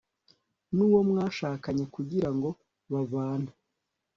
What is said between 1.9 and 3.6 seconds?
kugirango babane